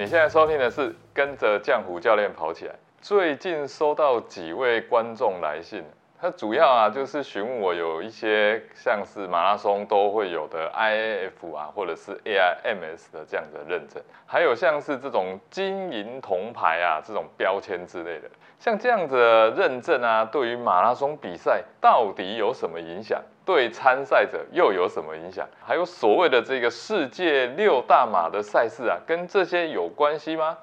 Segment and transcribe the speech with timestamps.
[0.00, 2.74] 你现在收听的是跟着浆糊教练跑起来。
[3.02, 5.84] 最近收到几位观众来信，
[6.20, 18.28] 他主要啊就是询问我有一些像是马拉松都会有的 IAF 啊，或者是 AIMS 的这样的认证，还有像是这种金银铜牌啊这种标签之类的，
[18.58, 23.18] 像这样子的认证啊，对于马拉松比赛到底有什么影响？
[23.46, 25.48] 对参赛者又有什么影响？
[25.64, 30.58] 还有所谓的这个世界六大马的赛事啊，跟这些有关系吗？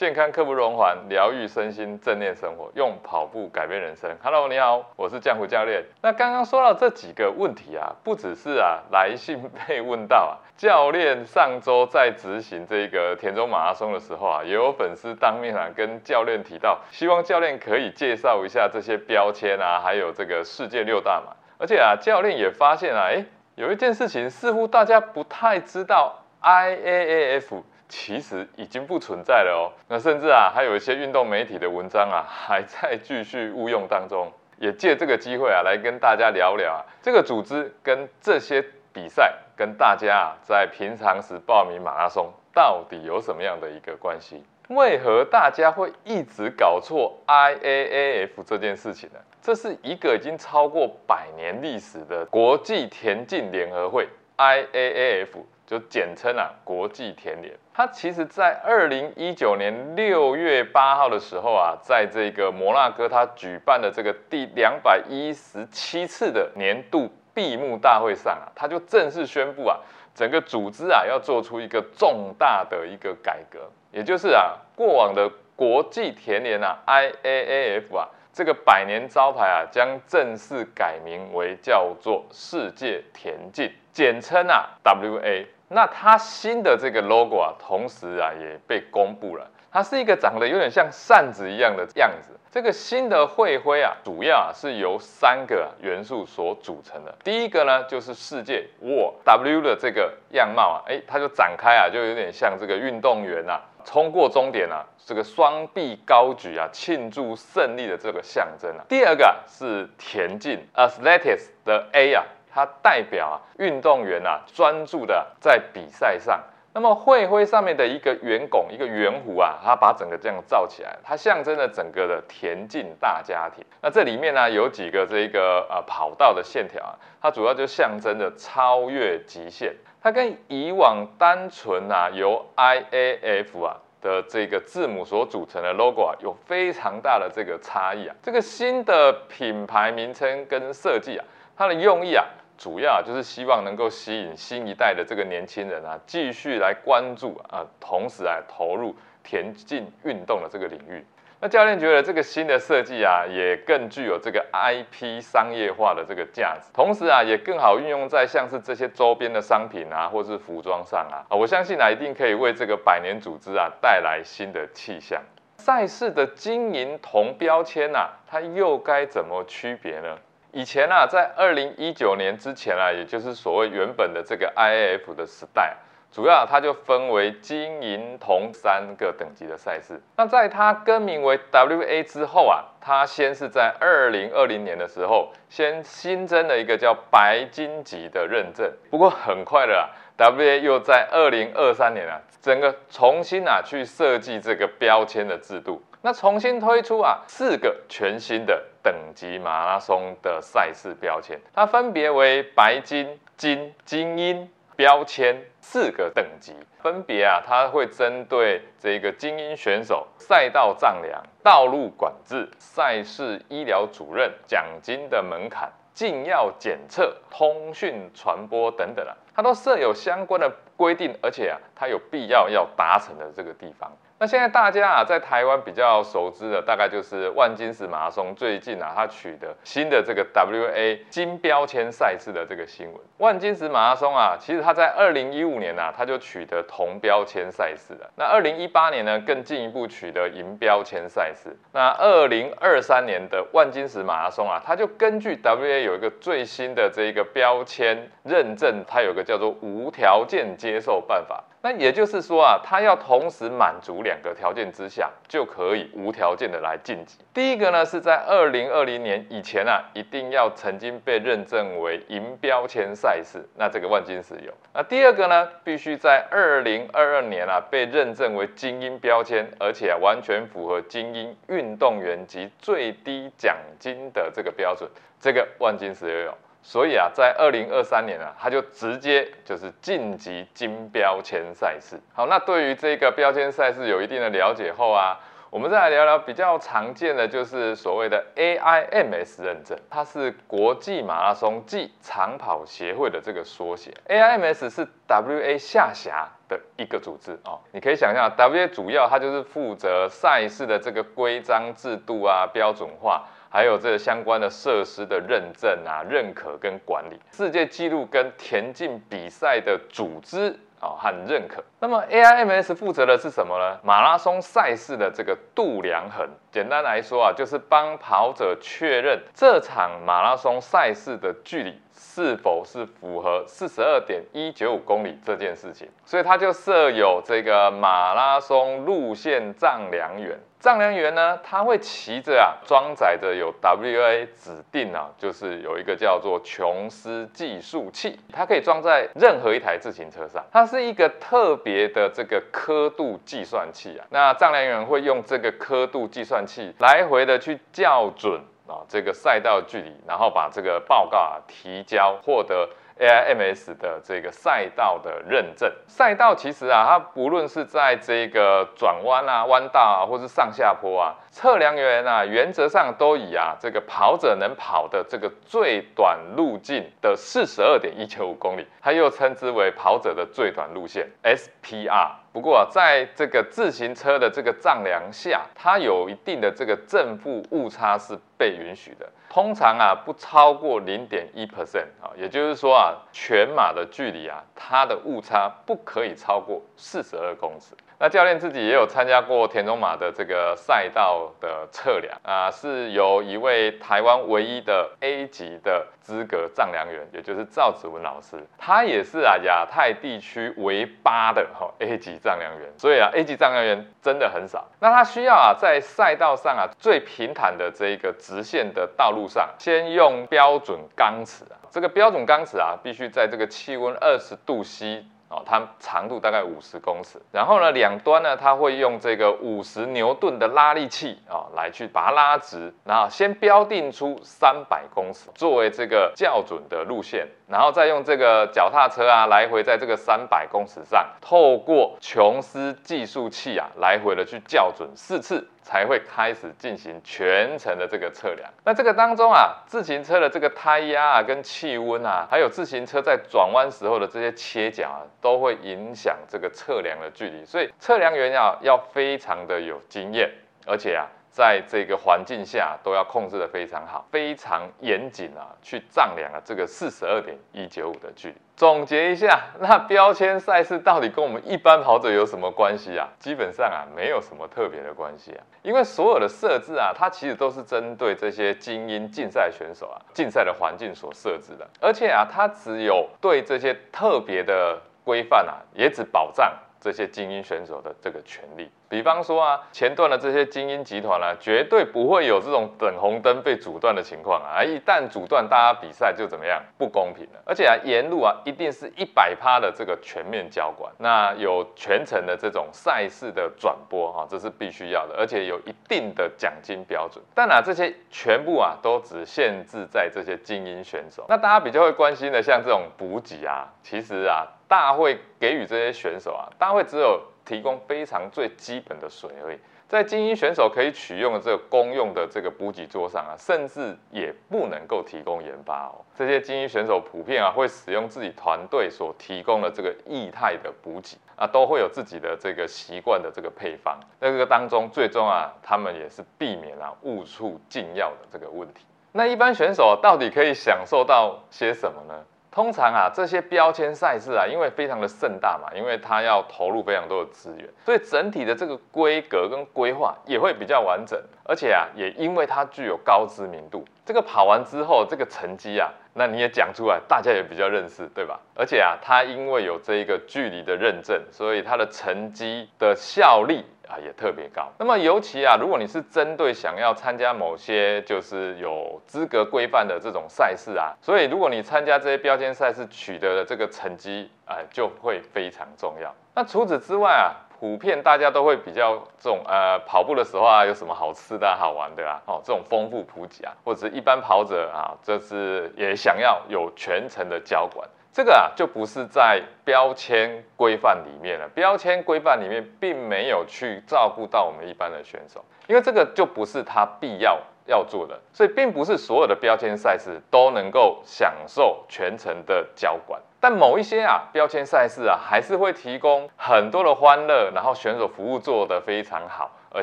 [0.00, 4.10] 健康刻不容缓，疗愈身心，正念生活，用跑步改变人生。
[4.22, 5.84] Hello，你好，我是江湖教练。
[6.00, 21.36] 那刚刚说到这几个问题啊，不只是啊来信被问到啊，教练上周在执行这个田中马拉松的时候啊，也有粉丝当面啊跟教练提到，希望教练可以介绍一下这些标签啊，还有这个世界六大马。
[21.58, 29.68] 而且啊，教练也发现啊，诶，有一件事情似乎大家不太知道，IAAF 其实已经不存在了哦。
[29.88, 34.32] 那甚至啊，还有一些运动媒体的文章啊，还在继续误用当中。
[34.58, 44.44] 也借这个机会啊，来跟大家聊聊啊，这个组织跟这些比赛跟大家啊，在平常时报名马拉松到底有什么样的一个关系？
[44.68, 49.18] 为何大家会一直搞错 IAAF 这件事情呢？
[49.40, 55.28] 这是一个已经超过百年历史的国际田径联合会 IAAF，
[55.70, 57.54] 就简称啊国际田联。
[57.72, 69.78] 它其实在二零一九年六月八号的时候啊，在这个摩纳哥，它举办的这个第两百一十七次的年度闭幕大会上啊，它就正式宣布啊，
[70.12, 73.70] 整个组织啊要做出一个重大的一个改革。
[73.92, 85.46] 也就是啊，过往的国际田联啊，IAAF 啊，这个百年招牌啊，将正式改名为叫做世界田径，简称啊 WA。
[85.72, 92.36] 那它新的这个 logo 啊，同时啊也被公布了，它是一个长得有点像扇子一样的样子。
[92.50, 97.14] 这个新的会徽啊，主要啊是由三个元素所组成的。
[97.22, 108.82] 第一个呢，就是世界 World W 的这个样貌啊，哎，它就展开啊，就有点像这个运动员啊，冲过终点啊，这个双臂高举啊，庆祝胜利的这个象征啊。
[108.88, 116.42] 第二个是田径 Athletics 的 A 啊，它代表啊运动员啊专注的在比赛上。
[116.72, 123.64] 那么会徽上面的一个圆拱，一个圆弧啊，它把整个这样罩起来，它象征了整个的田径大家庭。
[123.82, 129.74] 那这里面呢有几个这个呃跑道的线条啊，它主要就象征着超越极限。
[130.00, 138.14] 它跟以往单纯啊由 IAF 啊的这个字母所组成的 logo 啊，有非常大的这个差异啊。
[138.22, 141.24] 这个新的品牌名称跟设计啊，
[141.56, 142.24] 它的用意啊。
[142.58, 151.02] 主要就是希望能够吸引新一代的这个年轻人啊，继续来关注啊，同时啊投入田径运动的这个领域。
[151.42, 161.24] 那教练觉得这个新的设计啊，也更具有这个 IP 商业化的这个价值，同时啊，也更好运用在像是这些周边的商品啊，或是服装上啊。
[161.30, 165.18] 啊，我相信啊，一定可以为这个百年组织啊带来新的气象。
[165.56, 170.18] 赛事的金银铜标签啊，它又该怎么区别呢？
[170.52, 175.76] 以前啊，在二零一九年之前啊，也就是所谓原本的这个 IAF 的时代，
[176.12, 180.00] 主要它就分为金银铜三个等级的赛事。
[180.16, 188.70] 那在它更名为 WA 之后啊，它先是在二零二零年的时候，先新增了一个叫白金级的认证。
[188.90, 189.88] 不过很快的啊
[190.18, 195.82] ，WA 又在二零二三年啊，整个重新啊去设计这个标签的制度。
[196.02, 223.92] 那重新推出啊四个全新的等级马拉松的赛事标签，它分别为白金、金、精英标签四个等级，分别啊它会针对这个精英选手、赛道丈量、道路管制、赛事医疗主任、奖金的门槛、禁药检测、通讯传播等等啊，它都设有相关的规定，而且啊它有必要要达成的这个地方。
[224.22, 232.96] 那现在大家啊，在台湾比较熟知的，大概就是万金石马拉松最近啊，它取得新的这个 WA 金标签赛事的这个新闻。
[233.16, 238.10] 万金石马拉松啊，其实它在二零一五年啊，它就取得铜标签赛事了。
[238.14, 241.56] 那二零一八年呢，更进一步取得银标签赛事。
[241.72, 251.42] 那二零二三年的万金石马拉松啊，它就根据 WA 有一个最新的这一个标签认证，它有个叫做无条件接受办法。
[251.62, 257.18] 那也就是说啊，他要同时满足两个条件之下，就可以无条件的来晋级。
[257.34, 264.50] 第一个呢，是在二零二零年以前啊，一定要曾经被认证为银标签赛事，那这个万金石油。
[264.72, 274.88] 那第二个呢，必须在二零二二年啊，被认证为精英标签，而且完全符合精英运动员及最低奖金的这个标准，
[275.20, 276.38] 这个万金石油有。
[276.62, 281.98] 所以啊，在二零二三年啊，他就直接就是晋级金标签赛事。
[282.12, 285.18] 好，那对于这个标签赛事有一定的了解后啊，
[285.48, 293.92] 我们再来聊聊比较常见的就是所谓的 AIMS 认证，它是国际马拉松暨长跑协会的这个缩写。
[294.08, 303.26] AIMS 是 WA 下辖的一个组织哦，你可以想象，WA 主要它就是负责赛事的这个规章制度啊标准化。
[303.52, 311.60] 还有这个相关的设施的认证啊、认可跟管理，世界纪录跟田径比赛的组织啊和认可。
[311.80, 313.80] 那么 AIMS 负责的是什么呢？
[313.82, 325.88] 马拉松赛事的这个度量衡，简单来说啊，就是帮跑者确认这场马拉松赛事的距离是否是符合四十二点一九五公里这件事情。
[326.04, 330.38] 所以它就设有这个马拉松路线丈量员。
[330.58, 340.44] 丈量员呢，他会骑着啊，装载着有 WA 指定啊，就是有一个叫做琼斯计数器，它可以装在任何一台自行车上。
[340.52, 344.04] 它是一个特别的这个刻度计算器啊。
[344.10, 348.38] 那丈量员会用这个刻度计算器来回的去校准
[348.70, 352.68] 啊这个赛道距离，然后把这个报告啊提交，获得。
[353.00, 372.19] AIMS 的这个赛道的认证，赛道其实啊，它不论是在这个转弯啊、弯道啊，或是上下坡啊，测量员啊，原则上都以啊这个跑者能跑的这个最短路径的四十二点一九五公里，它又称之为跑者的最短路线 SPR。
[372.32, 387.74] 不过啊，在这个自行车的这个丈量下，它有一定的这个正负误差是被允许的，通常啊不超过零点一 percent 啊，也就是说啊，全马的距离啊，它的误差不可以超过四十二公尺。
[388.02, 404.66] 那教练自己也有参加过田中马的这个赛道的测量啊，是由一位台湾唯一的 A 级的资格丈量员，也就是赵子文老师，他也是啊亚太地区唯八的哈 A 级丈量员，所以啊 A 级丈量员真的很少。
[404.78, 415.04] 那他需要啊在赛道上啊最平坦的这个直线的道路上，先用标准钢尺啊，这个标准钢尺啊必须在这个气温二十度 C。
[415.30, 435.46] 哦，它长度大概五十公尺，然后呢，两端呢，它会用这个五十牛顿的拉力器啊，来去把它拉直，然后先标定出三百公尺作为这个校准的路线，然后再用这个脚踏车啊，来回在这个三百公尺上，透过琼斯计数器啊，来回的去校准四次。
[435.62, 438.50] 才会开始进行全程的这个测量。
[438.64, 447.44] 那这个当中啊，自行车的这个胎压啊、跟气温啊，还有自行车在转弯时候的这些切角啊，都会影响这个测量的距离。
[447.44, 450.28] 所以测量员要要非常的有经验，
[450.66, 451.06] 而且啊。
[451.30, 458.34] 在这个环境下都要控制的非常好，非常严谨啊，去丈量啊这个四十二点一九五的距离。
[458.56, 463.08] 总结一下，那标签赛事到底跟我们一般跑者有什么关系啊？
[463.18, 476.52] 基本上啊，没有什么特别的关系啊，因为所有的设置啊，它其实都是针对这些精英竞赛选手啊，竞赛的环境所设置的，而且啊，它只有对这些特别的规范啊，也只保障。
[476.80, 484.64] 这些精英选手的这个权利，比方说啊，前段的这些精英集团呢，绝对不会有这种等红灯被阻断的情况啊！
[484.64, 487.40] 一旦阻断，大家比赛就怎么样不公平了。
[487.44, 497.22] 而且啊，沿路啊，一定是一百趴的这个全面交管，那有全程的这种赛事的转播哈，这是必须要的，而且有一定的奖金标准。
[497.34, 501.26] 但啊，这些全部啊，都只限制在这些精英选手。
[501.28, 504.46] 那大家比较会关心的，像这种补给啊，其实啊。
[504.70, 509.58] 大会给予这些选手啊，大会只有提供非常最基本的水而已，
[509.88, 515.98] 在精英选手可以取用的这个公用的这个补给桌上啊，甚至也不能够提供研发哦。
[516.16, 523.98] 这些精英选手普遍啊会使用自己团队所提供的这个液态的补给啊，都会有自己的这个习惯的这个配方。
[524.20, 528.84] 那这个当中，最终啊，他们也是避免了误触禁药的这个问题。
[529.10, 532.24] 那一般选手到底可以享受到些什么呢？
[532.52, 548.40] 通常啊，这些标签赛事啊，因为非常的盛大嘛，因为它要投入非常多的资源，所以整体的这个规格跟规划也会比较完整，而且啊，也因为它具有高知名度，这个跑完之后这个成绩啊，那你也讲出来，大家也比较认识，对吧？
[548.56, 553.64] 而且啊，它因为有这一个距离的认证，所以它的成绩的效力。
[553.90, 554.70] 啊，也特别高。
[554.78, 566.14] 那么尤其啊，如果你是针对想要参加某些就是有资格规范的这种赛事啊，所以如果你参加这些标签赛事取得的这个成绩啊，就会非常重要。
[566.34, 572.22] 那除此之外啊，普遍大家都会比较这种呃跑步的时候啊，有什么好吃的好玩的啊？
[572.26, 577.88] 哦，这种丰富普及啊，或者是一般跑者啊，这是也想要有全程的交管。
[578.12, 581.48] 这个啊，就不是在标签规范里面了。
[581.54, 588.20] 标签规范里面并没有去照顾到我们一般的选手，因为这个就不是他必要要做的。
[588.32, 593.20] 所以，并不是所有的标签赛事都能够享受全程的交管。
[593.38, 599.50] 但某一些啊标签赛事啊，还是会提供很多的欢乐，然后选手服务做得非常好。
[599.70, 599.82] 而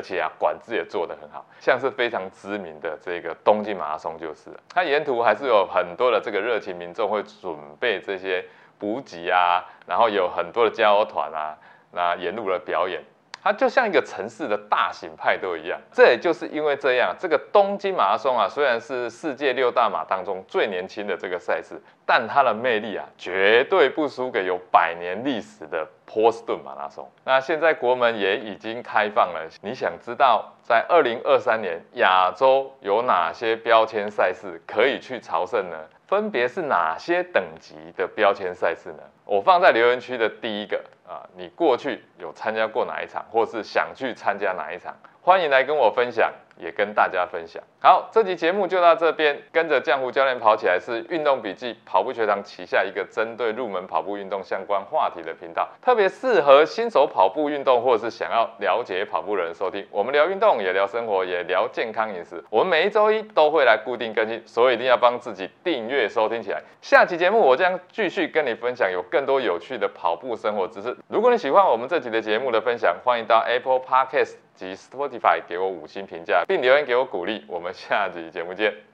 [0.00, 4.50] 且啊，管制也做得很好，像是非常知名的这个东京马拉松就是。
[4.68, 8.44] 它沿途还是有很多的这个热情民众会准备这些
[8.78, 11.56] 补给啊，然后有很多的加油团啊，
[11.92, 13.02] 那沿路的表演。
[13.42, 27.08] 它就像一个城市的大型派对一样，这也就是因为这样，这个东京马拉松啊，虽然是世界六大马当中最年轻的这个赛事，但它的魅力啊，绝对不输给有百年历史的波士顿马拉松。
[27.24, 35.76] 那现在国门也已经开放了，你想知道在二零二三年亚洲有哪些标签赛事可以去朝圣呢？
[36.06, 39.02] 分别是哪些等级的标签赛事呢？
[39.28, 44.96] 我放在留言区的第一个啊，你过去有参加过哪一场，或是想去参加哪一场？
[45.20, 47.62] 欢迎来跟我分享，也跟大家分享。
[47.80, 49.40] 好，这集节目就到这边。
[49.52, 59.86] 跟着江湖教练跑起来是运动笔记跑步学堂旗下一个针对入门跑步运动相关话题的频道，特别适合新手跑步运动或者是想要了解跑步的人收听。
[59.90, 62.42] 我们聊运动，也聊生活，也聊健康饮食。
[62.50, 66.60] 我们每一周一都会来固定更新，所以一定要帮自己订阅收听起来。
[66.80, 70.96] 下期节目我将继续跟你分享有更多有趣的跑步生活知识。
[71.08, 74.47] 如果你喜欢我们这集的节目的分享，欢迎到 Apple Podcast。
[74.58, 77.44] 及 Spotify 给我五星评价，并留言给我鼓励。
[77.46, 78.87] 我们下集节目见。